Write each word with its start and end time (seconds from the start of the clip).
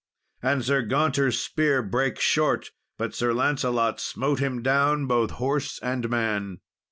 And 0.41 0.65
Sir 0.65 0.81
Gaunter's 0.81 1.39
spear 1.39 1.83
brake 1.83 2.19
short, 2.19 2.71
but 2.97 3.13
Sir 3.13 3.33
Lancelot 3.33 3.99
smote 3.99 4.39
him 4.39 4.63
down, 4.63 5.05
both 5.05 5.29
horse 5.29 5.79
and 5.83 6.09
man. 6.09 6.57